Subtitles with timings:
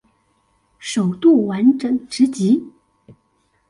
[0.79, 2.65] 首度完整直擊